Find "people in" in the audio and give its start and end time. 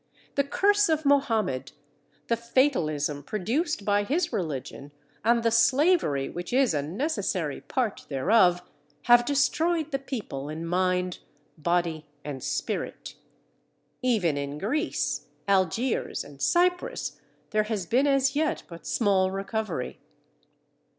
9.99-10.65